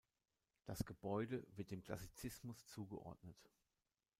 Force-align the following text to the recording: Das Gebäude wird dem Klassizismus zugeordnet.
Das 0.65 0.83
Gebäude 0.83 1.45
wird 1.55 1.69
dem 1.69 1.83
Klassizismus 1.83 2.65
zugeordnet. 2.65 3.37